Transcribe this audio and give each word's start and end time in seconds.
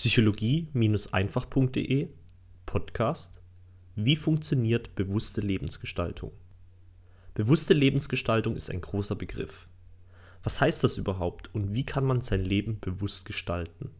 Psychologie-einfach.de 0.00 2.08
Podcast 2.64 3.42
Wie 3.96 4.16
funktioniert 4.16 4.94
bewusste 4.94 5.42
Lebensgestaltung? 5.42 6.32
Bewusste 7.34 7.74
Lebensgestaltung 7.74 8.56
ist 8.56 8.70
ein 8.70 8.80
großer 8.80 9.14
Begriff. 9.14 9.68
Was 10.42 10.58
heißt 10.58 10.82
das 10.82 10.96
überhaupt 10.96 11.54
und 11.54 11.74
wie 11.74 11.84
kann 11.84 12.06
man 12.06 12.22
sein 12.22 12.42
Leben 12.42 12.80
bewusst 12.80 13.26
gestalten? 13.26 13.90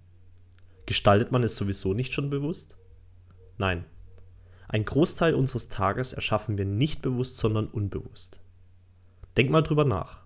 Gestaltet 0.86 1.32
man 1.32 1.42
es 1.42 1.56
sowieso 1.56 1.92
nicht 1.92 2.14
schon 2.14 2.30
bewusst? 2.30 2.78
Nein. 3.58 3.84
Ein 4.68 4.86
Großteil 4.86 5.34
unseres 5.34 5.68
Tages 5.68 6.14
erschaffen 6.14 6.56
wir 6.56 6.64
nicht 6.64 7.02
bewusst, 7.02 7.36
sondern 7.36 7.66
unbewusst. 7.66 8.40
Denk 9.36 9.50
mal 9.50 9.60
drüber 9.60 9.84
nach. 9.84 10.22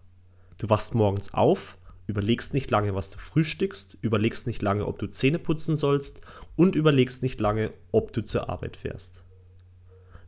Du 0.56 0.70
wachst 0.70 0.94
morgens 0.94 1.34
auf, 1.34 1.78
überlegst 2.06 2.54
nicht 2.54 2.70
lange, 2.70 2.94
was 2.94 3.10
du 3.10 3.18
frühstückst, 3.18 3.98
überlegst 4.00 4.46
nicht 4.46 4.62
lange, 4.62 4.86
ob 4.86 4.98
du 4.98 5.06
Zähne 5.06 5.38
putzen 5.38 5.76
sollst 5.76 6.20
und 6.56 6.74
überlegst 6.74 7.22
nicht 7.22 7.40
lange, 7.40 7.72
ob 7.92 8.12
du 8.12 8.22
zur 8.22 8.48
Arbeit 8.48 8.76
fährst. 8.76 9.22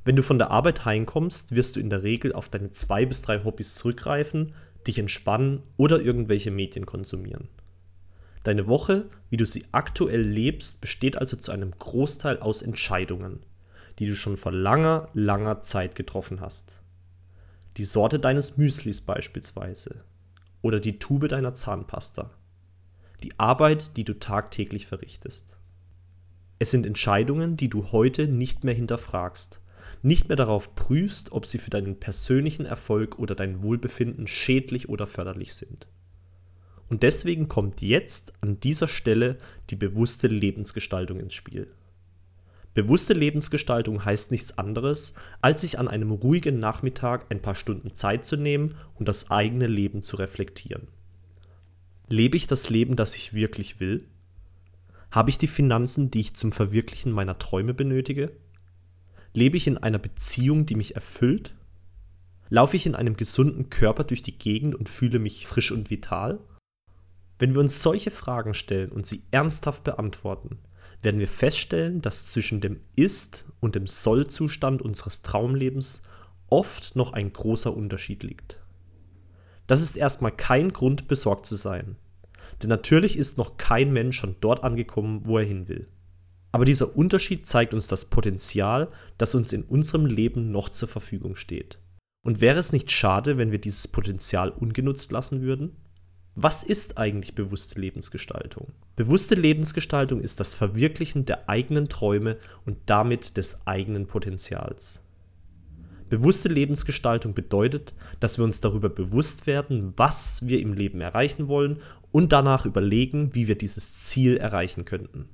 Wenn 0.04 0.16
du 0.16 0.22
von 0.22 0.38
der 0.38 0.50
Arbeit 0.50 0.84
heimkommst, 0.84 1.54
wirst 1.54 1.76
du 1.76 1.80
in 1.80 1.90
der 1.90 2.02
Regel 2.02 2.32
auf 2.32 2.48
deine 2.48 2.70
zwei 2.70 3.04
bis 3.04 3.22
drei 3.22 3.42
Hobbys 3.42 3.74
zurückgreifen, 3.74 4.54
dich 4.86 4.98
entspannen 4.98 5.62
oder 5.76 6.00
irgendwelche 6.00 6.50
Medien 6.50 6.86
konsumieren. 6.86 7.48
Deine 8.44 8.68
Woche, 8.68 9.06
wie 9.28 9.36
du 9.36 9.44
sie 9.44 9.64
aktuell 9.72 10.22
lebst, 10.22 10.80
besteht 10.80 11.16
also 11.16 11.36
zu 11.36 11.50
einem 11.50 11.72
Großteil 11.76 12.38
aus 12.38 12.62
Entscheidungen, 12.62 13.40
die 13.98 14.06
du 14.06 14.14
schon 14.14 14.36
vor 14.36 14.52
langer, 14.52 15.08
langer 15.14 15.62
Zeit 15.62 15.96
getroffen 15.96 16.40
hast. 16.40 16.80
Die 17.76 17.84
Sorte 17.84 18.20
deines 18.20 18.56
Müslis 18.56 19.00
beispielsweise, 19.00 20.04
oder 20.62 20.80
die 20.80 20.98
Tube 20.98 21.28
deiner 21.28 21.54
Zahnpasta. 21.54 22.30
Die 23.22 23.38
Arbeit, 23.38 23.96
die 23.96 24.04
du 24.04 24.18
tagtäglich 24.18 24.86
verrichtest. 24.86 25.56
Es 26.58 26.70
sind 26.70 26.86
Entscheidungen, 26.86 27.56
die 27.56 27.68
du 27.68 27.92
heute 27.92 28.28
nicht 28.28 28.64
mehr 28.64 28.74
hinterfragst, 28.74 29.60
nicht 30.02 30.28
mehr 30.28 30.36
darauf 30.36 30.74
prüfst, 30.74 31.32
ob 31.32 31.46
sie 31.46 31.58
für 31.58 31.70
deinen 31.70 31.98
persönlichen 31.98 32.66
Erfolg 32.66 33.18
oder 33.18 33.34
dein 33.34 33.62
Wohlbefinden 33.62 34.26
schädlich 34.26 34.88
oder 34.88 35.06
förderlich 35.06 35.54
sind. 35.54 35.86
Und 36.88 37.02
deswegen 37.02 37.48
kommt 37.48 37.82
jetzt 37.82 38.32
an 38.40 38.60
dieser 38.60 38.88
Stelle 38.88 39.38
die 39.70 39.76
bewusste 39.76 40.28
Lebensgestaltung 40.28 41.18
ins 41.18 41.34
Spiel. 41.34 41.72
Bewusste 42.76 43.14
Lebensgestaltung 43.14 44.04
heißt 44.04 44.30
nichts 44.30 44.58
anderes, 44.58 45.14
als 45.40 45.62
sich 45.62 45.78
an 45.78 45.88
einem 45.88 46.12
ruhigen 46.12 46.58
Nachmittag 46.58 47.24
ein 47.30 47.40
paar 47.40 47.54
Stunden 47.54 47.96
Zeit 47.96 48.26
zu 48.26 48.36
nehmen 48.36 48.74
und 48.96 49.08
das 49.08 49.30
eigene 49.30 49.66
Leben 49.66 50.02
zu 50.02 50.16
reflektieren. 50.16 50.88
Lebe 52.06 52.36
ich 52.36 52.46
das 52.46 52.68
Leben, 52.68 52.94
das 52.94 53.16
ich 53.16 53.32
wirklich 53.32 53.80
will? 53.80 54.06
Habe 55.10 55.30
ich 55.30 55.38
die 55.38 55.46
Finanzen, 55.46 56.10
die 56.10 56.20
ich 56.20 56.34
zum 56.34 56.52
Verwirklichen 56.52 57.12
meiner 57.12 57.38
Träume 57.38 57.72
benötige? 57.72 58.30
Lebe 59.32 59.56
ich 59.56 59.66
in 59.66 59.78
einer 59.78 59.98
Beziehung, 59.98 60.66
die 60.66 60.74
mich 60.74 60.96
erfüllt? 60.96 61.54
Laufe 62.50 62.76
ich 62.76 62.84
in 62.84 62.94
einem 62.94 63.16
gesunden 63.16 63.70
Körper 63.70 64.04
durch 64.04 64.22
die 64.22 64.36
Gegend 64.36 64.74
und 64.74 64.90
fühle 64.90 65.18
mich 65.18 65.46
frisch 65.46 65.72
und 65.72 65.88
vital? 65.88 66.40
Wenn 67.38 67.54
wir 67.54 67.60
uns 67.62 67.82
solche 67.82 68.10
Fragen 68.10 68.52
stellen 68.52 68.92
und 68.92 69.06
sie 69.06 69.22
ernsthaft 69.30 69.82
beantworten, 69.82 70.58
werden 71.02 71.20
wir 71.20 71.28
feststellen, 71.28 72.02
dass 72.02 72.26
zwischen 72.26 72.60
dem 72.60 72.80
Ist- 72.96 73.44
und 73.60 73.74
dem 73.74 73.86
Soll-Zustand 73.86 74.82
unseres 74.82 75.22
Traumlebens 75.22 76.02
oft 76.48 76.96
noch 76.96 77.12
ein 77.12 77.32
großer 77.32 77.76
Unterschied 77.76 78.22
liegt. 78.22 78.58
Das 79.66 79.82
ist 79.82 79.96
erstmal 79.96 80.32
kein 80.32 80.72
Grund, 80.72 81.08
besorgt 81.08 81.46
zu 81.46 81.56
sein. 81.56 81.96
Denn 82.62 82.70
natürlich 82.70 83.18
ist 83.18 83.38
noch 83.38 83.56
kein 83.56 83.92
Mensch 83.92 84.18
schon 84.18 84.36
dort 84.40 84.64
angekommen, 84.64 85.22
wo 85.24 85.38
er 85.38 85.44
hin 85.44 85.68
will. 85.68 85.88
Aber 86.52 86.64
dieser 86.64 86.96
Unterschied 86.96 87.46
zeigt 87.46 87.74
uns 87.74 87.86
das 87.86 88.06
Potenzial, 88.06 88.88
das 89.18 89.34
uns 89.34 89.52
in 89.52 89.62
unserem 89.62 90.06
Leben 90.06 90.52
noch 90.52 90.70
zur 90.70 90.88
Verfügung 90.88 91.36
steht. 91.36 91.78
Und 92.24 92.40
wäre 92.40 92.58
es 92.58 92.72
nicht 92.72 92.90
schade, 92.90 93.36
wenn 93.36 93.52
wir 93.52 93.60
dieses 93.60 93.88
Potenzial 93.88 94.50
ungenutzt 94.50 95.12
lassen 95.12 95.42
würden? 95.42 95.76
Was 96.38 96.62
ist 96.62 96.98
eigentlich 96.98 97.34
bewusste 97.34 97.80
Lebensgestaltung? 97.80 98.74
Bewusste 98.94 99.34
Lebensgestaltung 99.34 100.20
ist 100.20 100.38
das 100.38 100.54
Verwirklichen 100.54 101.24
der 101.24 101.48
eigenen 101.48 101.88
Träume 101.88 102.36
und 102.66 102.76
damit 102.84 103.38
des 103.38 103.66
eigenen 103.66 104.06
Potenzials. 104.06 105.02
Bewusste 106.10 106.50
Lebensgestaltung 106.50 107.32
bedeutet, 107.32 107.94
dass 108.20 108.36
wir 108.36 108.44
uns 108.44 108.60
darüber 108.60 108.90
bewusst 108.90 109.46
werden, 109.46 109.94
was 109.96 110.46
wir 110.46 110.60
im 110.60 110.74
Leben 110.74 111.00
erreichen 111.00 111.48
wollen 111.48 111.80
und 112.12 112.32
danach 112.32 112.66
überlegen, 112.66 113.34
wie 113.34 113.48
wir 113.48 113.56
dieses 113.56 114.00
Ziel 114.00 114.36
erreichen 114.36 114.84
könnten. 114.84 115.30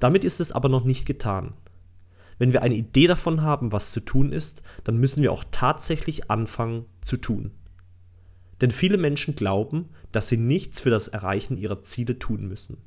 Damit 0.00 0.22
ist 0.22 0.38
es 0.38 0.52
aber 0.52 0.68
noch 0.68 0.84
nicht 0.84 1.06
getan. 1.06 1.54
Wenn 2.36 2.52
wir 2.52 2.60
eine 2.60 2.76
Idee 2.76 3.06
davon 3.06 3.40
haben, 3.40 3.72
was 3.72 3.92
zu 3.92 4.00
tun 4.00 4.32
ist, 4.32 4.60
dann 4.84 4.98
müssen 4.98 5.22
wir 5.22 5.32
auch 5.32 5.44
tatsächlich 5.50 6.30
anfangen 6.30 6.84
zu 7.00 7.16
tun. 7.16 7.52
Denn 8.60 8.70
viele 8.70 8.98
Menschen 8.98 9.36
glauben, 9.36 9.90
dass 10.12 10.28
sie 10.28 10.36
nichts 10.36 10.80
für 10.80 10.90
das 10.90 11.08
Erreichen 11.08 11.56
ihrer 11.56 11.82
Ziele 11.82 12.18
tun 12.18 12.48
müssen. 12.48 12.78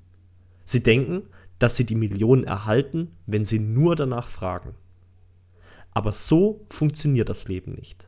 Sie 0.63 0.83
denken, 0.83 1.23
dass 1.59 1.75
sie 1.75 1.85
die 1.85 1.95
Millionen 1.95 2.43
erhalten, 2.43 3.11
wenn 3.25 3.45
sie 3.45 3.59
nur 3.59 3.95
danach 3.95 4.27
fragen. 4.27 4.73
Aber 5.93 6.11
so 6.11 6.65
funktioniert 6.69 7.29
das 7.29 7.47
Leben 7.47 7.73
nicht. 7.73 8.07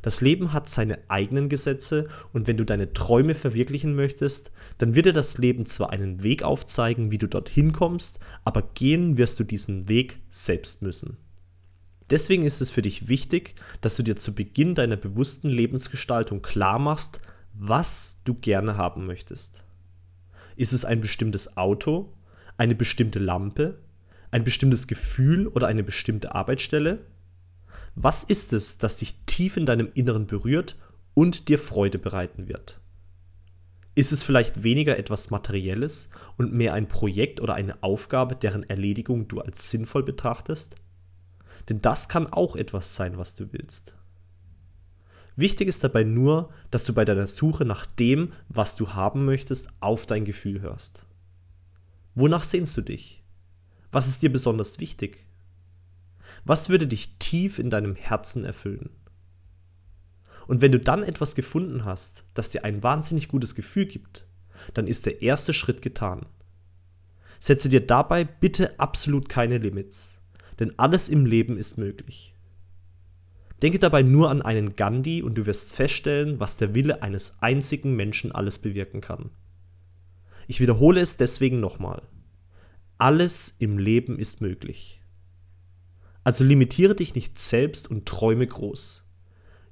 Das 0.00 0.20
Leben 0.20 0.52
hat 0.52 0.68
seine 0.68 0.98
eigenen 1.08 1.48
Gesetze 1.48 2.08
und 2.32 2.48
wenn 2.48 2.56
du 2.56 2.64
deine 2.64 2.92
Träume 2.92 3.34
verwirklichen 3.34 3.94
möchtest, 3.94 4.50
dann 4.78 4.96
wird 4.96 5.06
dir 5.06 5.12
das 5.12 5.38
Leben 5.38 5.64
zwar 5.66 5.90
einen 5.90 6.24
Weg 6.24 6.42
aufzeigen, 6.42 7.12
wie 7.12 7.18
du 7.18 7.28
dorthin 7.28 7.72
kommst, 7.72 8.18
aber 8.44 8.62
gehen 8.62 9.16
wirst 9.16 9.38
du 9.38 9.44
diesen 9.44 9.88
Weg 9.88 10.18
selbst 10.28 10.82
müssen. 10.82 11.18
Deswegen 12.10 12.44
ist 12.44 12.60
es 12.60 12.70
für 12.70 12.82
dich 12.82 13.08
wichtig, 13.08 13.54
dass 13.80 13.96
du 13.96 14.02
dir 14.02 14.16
zu 14.16 14.34
Beginn 14.34 14.74
deiner 14.74 14.96
bewussten 14.96 15.48
Lebensgestaltung 15.48 16.42
klar 16.42 16.78
machst, 16.78 17.20
was 17.54 18.20
du 18.24 18.34
gerne 18.34 18.76
haben 18.76 19.06
möchtest. 19.06 19.64
Ist 20.56 20.72
es 20.72 20.84
ein 20.84 21.00
bestimmtes 21.00 21.56
Auto, 21.56 22.12
eine 22.56 22.74
bestimmte 22.74 23.18
Lampe, 23.18 23.78
ein 24.30 24.44
bestimmtes 24.44 24.86
Gefühl 24.86 25.46
oder 25.46 25.66
eine 25.66 25.82
bestimmte 25.82 26.34
Arbeitsstelle? 26.34 27.06
Was 27.94 28.24
ist 28.24 28.52
es, 28.52 28.78
das 28.78 28.96
dich 28.96 29.16
tief 29.26 29.56
in 29.56 29.66
deinem 29.66 29.90
Inneren 29.94 30.26
berührt 30.26 30.76
und 31.14 31.48
dir 31.48 31.58
Freude 31.58 31.98
bereiten 31.98 32.48
wird? 32.48 32.80
Ist 33.94 34.12
es 34.12 34.22
vielleicht 34.22 34.62
weniger 34.62 34.98
etwas 34.98 35.30
Materielles 35.30 36.08
und 36.38 36.54
mehr 36.54 36.72
ein 36.72 36.88
Projekt 36.88 37.42
oder 37.42 37.54
eine 37.54 37.82
Aufgabe, 37.82 38.34
deren 38.36 38.62
Erledigung 38.62 39.28
du 39.28 39.40
als 39.40 39.70
sinnvoll 39.70 40.02
betrachtest? 40.02 40.76
Denn 41.68 41.80
das 41.80 42.08
kann 42.08 42.26
auch 42.26 42.56
etwas 42.56 42.94
sein, 42.94 43.18
was 43.18 43.34
du 43.34 43.52
willst. 43.52 43.94
Wichtig 45.36 45.68
ist 45.68 45.82
dabei 45.82 46.04
nur, 46.04 46.50
dass 46.70 46.84
du 46.84 46.92
bei 46.92 47.04
deiner 47.04 47.26
Suche 47.26 47.64
nach 47.64 47.86
dem, 47.86 48.32
was 48.48 48.76
du 48.76 48.90
haben 48.92 49.24
möchtest, 49.24 49.68
auf 49.80 50.04
dein 50.06 50.24
Gefühl 50.24 50.60
hörst. 50.60 51.06
Wonach 52.14 52.44
sehnst 52.44 52.76
du 52.76 52.82
dich? 52.82 53.22
Was 53.90 54.08
ist 54.08 54.22
dir 54.22 54.30
besonders 54.30 54.78
wichtig? 54.78 55.26
Was 56.44 56.68
würde 56.68 56.86
dich 56.86 57.18
tief 57.18 57.58
in 57.58 57.70
deinem 57.70 57.94
Herzen 57.94 58.44
erfüllen? 58.44 58.90
Und 60.46 60.60
wenn 60.60 60.72
du 60.72 60.80
dann 60.80 61.02
etwas 61.02 61.34
gefunden 61.34 61.84
hast, 61.84 62.24
das 62.34 62.50
dir 62.50 62.64
ein 62.64 62.82
wahnsinnig 62.82 63.28
gutes 63.28 63.54
Gefühl 63.54 63.86
gibt, 63.86 64.26
dann 64.74 64.86
ist 64.86 65.06
der 65.06 65.22
erste 65.22 65.54
Schritt 65.54 65.80
getan. 65.80 66.26
Setze 67.38 67.68
dir 67.68 67.86
dabei 67.86 68.24
bitte 68.24 68.78
absolut 68.78 69.28
keine 69.28 69.58
Limits 69.58 70.21
denn 70.58 70.78
alles 70.78 71.08
im 71.08 71.26
Leben 71.26 71.56
ist 71.56 71.78
möglich. 71.78 72.34
Denke 73.62 73.78
dabei 73.78 74.02
nur 74.02 74.30
an 74.30 74.42
einen 74.42 74.74
Gandhi 74.74 75.22
und 75.22 75.36
du 75.36 75.46
wirst 75.46 75.72
feststellen, 75.72 76.40
was 76.40 76.56
der 76.56 76.74
Wille 76.74 77.02
eines 77.02 77.40
einzigen 77.40 77.94
Menschen 77.94 78.32
alles 78.32 78.58
bewirken 78.58 79.00
kann. 79.00 79.30
Ich 80.48 80.60
wiederhole 80.60 81.00
es 81.00 81.16
deswegen 81.16 81.60
nochmal. 81.60 82.02
Alles 82.98 83.56
im 83.58 83.78
Leben 83.78 84.18
ist 84.18 84.40
möglich. 84.40 85.00
Also 86.24 86.44
limitiere 86.44 86.94
dich 86.94 87.14
nicht 87.14 87.38
selbst 87.38 87.90
und 87.90 88.06
träume 88.06 88.46
groß. 88.46 89.08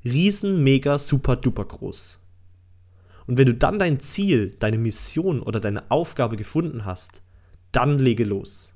Riesen, 0.04 0.62
mega, 0.62 0.98
super, 0.98 1.36
duper 1.36 1.64
groß. 1.64 2.18
Und 3.26 3.38
wenn 3.38 3.46
du 3.46 3.54
dann 3.54 3.78
dein 3.78 4.00
Ziel, 4.00 4.56
deine 4.58 4.78
Mission 4.78 5.42
oder 5.42 5.60
deine 5.60 5.90
Aufgabe 5.90 6.36
gefunden 6.36 6.84
hast, 6.84 7.22
dann 7.72 7.98
lege 7.98 8.24
los. 8.24 8.74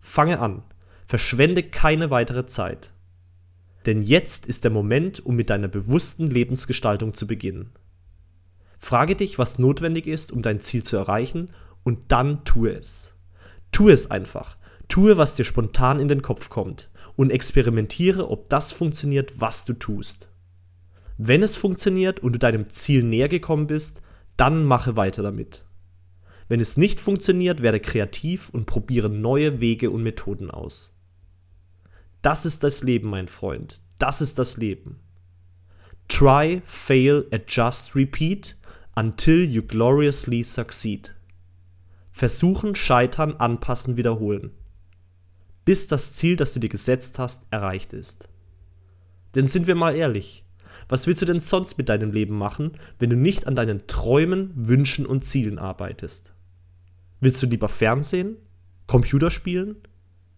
Fange 0.00 0.38
an. 0.38 0.62
Verschwende 1.10 1.64
keine 1.64 2.10
weitere 2.10 2.46
Zeit. 2.46 2.92
Denn 3.84 4.00
jetzt 4.00 4.46
ist 4.46 4.62
der 4.62 4.70
Moment, 4.70 5.18
um 5.26 5.34
mit 5.34 5.50
deiner 5.50 5.66
bewussten 5.66 6.28
Lebensgestaltung 6.28 7.14
zu 7.14 7.26
beginnen. 7.26 7.72
Frage 8.78 9.16
dich, 9.16 9.36
was 9.36 9.58
notwendig 9.58 10.06
ist, 10.06 10.30
um 10.30 10.40
dein 10.40 10.60
Ziel 10.60 10.84
zu 10.84 10.96
erreichen, 10.96 11.50
und 11.82 12.12
dann 12.12 12.44
tue 12.44 12.70
es. 12.70 13.18
Tue 13.72 13.90
es 13.90 14.08
einfach. 14.12 14.56
Tue, 14.86 15.16
was 15.16 15.34
dir 15.34 15.42
spontan 15.42 15.98
in 15.98 16.06
den 16.06 16.22
Kopf 16.22 16.48
kommt 16.48 16.90
und 17.16 17.30
experimentiere, 17.30 18.30
ob 18.30 18.48
das 18.48 18.70
funktioniert, 18.70 19.40
was 19.40 19.64
du 19.64 19.72
tust. 19.72 20.28
Wenn 21.18 21.42
es 21.42 21.56
funktioniert 21.56 22.20
und 22.20 22.34
du 22.34 22.38
deinem 22.38 22.70
Ziel 22.70 23.02
näher 23.02 23.28
gekommen 23.28 23.66
bist, 23.66 24.00
dann 24.36 24.64
mache 24.64 24.94
weiter 24.94 25.24
damit. 25.24 25.64
Wenn 26.46 26.60
es 26.60 26.76
nicht 26.76 27.00
funktioniert, 27.00 27.62
werde 27.62 27.80
kreativ 27.80 28.48
und 28.50 28.66
probiere 28.66 29.08
neue 29.08 29.60
Wege 29.60 29.90
und 29.90 30.04
Methoden 30.04 30.52
aus. 30.52 30.94
Das 32.22 32.44
ist 32.44 32.62
das 32.62 32.82
Leben, 32.82 33.08
mein 33.08 33.28
Freund. 33.28 33.80
Das 33.98 34.20
ist 34.20 34.38
das 34.38 34.56
Leben. 34.56 35.00
Try, 36.08 36.62
fail, 36.64 37.26
adjust, 37.30 37.94
repeat 37.94 38.56
until 38.96 39.48
you 39.48 39.62
gloriously 39.62 40.42
succeed. 40.42 41.14
Versuchen, 42.10 42.74
scheitern, 42.74 43.36
anpassen, 43.36 43.96
wiederholen. 43.96 44.50
Bis 45.64 45.86
das 45.86 46.14
Ziel, 46.14 46.36
das 46.36 46.52
du 46.52 46.60
dir 46.60 46.68
gesetzt 46.68 47.18
hast, 47.18 47.46
erreicht 47.50 47.92
ist. 47.92 48.28
Denn 49.34 49.46
sind 49.46 49.66
wir 49.66 49.74
mal 49.74 49.94
ehrlich, 49.94 50.44
was 50.88 51.06
willst 51.06 51.22
du 51.22 51.26
denn 51.26 51.40
sonst 51.40 51.78
mit 51.78 51.88
deinem 51.88 52.10
Leben 52.10 52.36
machen, 52.36 52.72
wenn 52.98 53.10
du 53.10 53.16
nicht 53.16 53.46
an 53.46 53.54
deinen 53.54 53.86
Träumen, 53.86 54.50
Wünschen 54.56 55.06
und 55.06 55.24
Zielen 55.24 55.58
arbeitest? 55.58 56.32
Willst 57.20 57.40
du 57.42 57.46
lieber 57.46 57.68
Fernsehen, 57.68 58.36
Computer 58.88 59.30
spielen, 59.30 59.76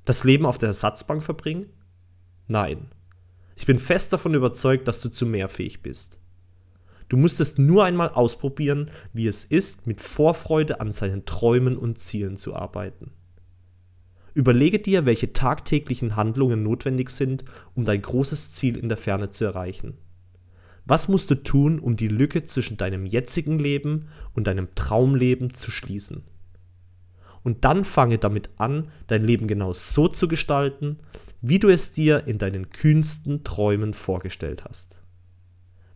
das 0.04 0.24
Leben 0.24 0.46
auf 0.46 0.58
der 0.58 0.68
Ersatzbank 0.68 1.22
verbringen? 1.22 1.66
Nein. 2.48 2.88
Ich 3.56 3.66
bin 3.66 3.78
fest 3.78 4.12
davon 4.12 4.34
überzeugt, 4.34 4.88
dass 4.88 5.00
du 5.00 5.08
zu 5.08 5.26
mehr 5.26 5.48
fähig 5.48 5.82
bist. 5.82 6.18
Du 7.08 7.16
musst 7.16 7.40
es 7.40 7.58
nur 7.58 7.84
einmal 7.84 8.08
ausprobieren, 8.08 8.90
wie 9.12 9.26
es 9.26 9.44
ist, 9.44 9.86
mit 9.86 10.00
Vorfreude 10.00 10.80
an 10.80 10.92
seinen 10.92 11.26
Träumen 11.26 11.76
und 11.76 11.98
Zielen 11.98 12.38
zu 12.38 12.56
arbeiten. 12.56 13.12
Überlege 14.34 14.78
dir, 14.78 15.04
welche 15.04 15.34
tagtäglichen 15.34 16.16
Handlungen 16.16 16.62
notwendig 16.62 17.10
sind, 17.10 17.44
um 17.74 17.84
dein 17.84 18.00
großes 18.00 18.52
Ziel 18.52 18.78
in 18.78 18.88
der 18.88 18.96
Ferne 18.96 19.28
zu 19.28 19.44
erreichen. 19.44 19.98
Was 20.86 21.08
musst 21.08 21.30
du 21.30 21.34
tun, 21.34 21.78
um 21.78 21.96
die 21.96 22.08
Lücke 22.08 22.44
zwischen 22.44 22.76
deinem 22.76 23.06
jetzigen 23.06 23.58
Leben 23.58 24.08
und 24.34 24.46
deinem 24.46 24.74
Traumleben 24.74 25.52
zu 25.52 25.70
schließen? 25.70 26.24
Und 27.42 27.64
dann 27.64 27.84
fange 27.84 28.18
damit 28.18 28.50
an, 28.58 28.90
dein 29.08 29.24
Leben 29.24 29.48
genau 29.48 29.72
so 29.72 30.08
zu 30.08 30.28
gestalten, 30.28 30.98
wie 31.40 31.58
du 31.58 31.68
es 31.68 31.92
dir 31.92 32.26
in 32.26 32.38
deinen 32.38 32.70
kühnsten 32.70 33.42
Träumen 33.42 33.94
vorgestellt 33.94 34.64
hast. 34.64 34.96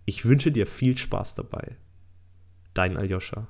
Ich 0.05 0.25
wünsche 0.25 0.53
dir 0.53 0.67
viel 0.67 0.97
Spaß 0.97 1.35
dabei. 1.37 1.77
Dein 2.75 2.97
Aljoscha. 2.97 3.49